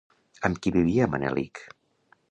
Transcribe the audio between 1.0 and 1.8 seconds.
Manelic?